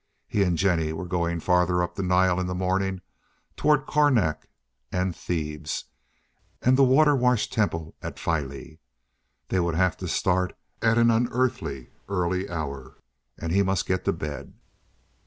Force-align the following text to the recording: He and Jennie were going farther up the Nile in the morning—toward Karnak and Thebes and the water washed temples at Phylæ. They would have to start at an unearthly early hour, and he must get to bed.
He 0.27 0.41
and 0.41 0.57
Jennie 0.57 0.93
were 0.93 1.05
going 1.05 1.41
farther 1.41 1.83
up 1.83 1.93
the 1.93 2.01
Nile 2.01 2.39
in 2.39 2.47
the 2.47 2.55
morning—toward 2.55 3.85
Karnak 3.85 4.47
and 4.91 5.15
Thebes 5.15 5.83
and 6.59 6.75
the 6.75 6.83
water 6.83 7.15
washed 7.15 7.53
temples 7.53 7.93
at 8.01 8.15
Phylæ. 8.15 8.79
They 9.49 9.59
would 9.59 9.75
have 9.75 9.95
to 9.97 10.07
start 10.07 10.57
at 10.81 10.97
an 10.97 11.11
unearthly 11.11 11.91
early 12.09 12.49
hour, 12.49 12.97
and 13.37 13.51
he 13.51 13.61
must 13.61 13.85
get 13.85 14.03
to 14.05 14.11
bed. 14.11 14.55